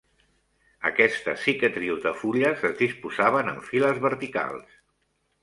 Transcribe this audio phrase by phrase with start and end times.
[0.89, 4.81] Aquestes cicatrius de fulles es disposaven en files verticals.